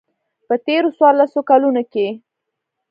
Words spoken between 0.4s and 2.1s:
په تېرو څوارلسو کلونو کې.